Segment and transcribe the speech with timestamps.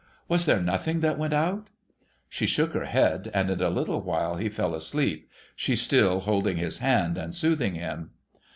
[0.27, 1.67] Was there nothing that went out?'
[2.27, 6.57] She shook her head, and in a little while he fell asleep, she still holding
[6.57, 8.09] his hand, and soothing him.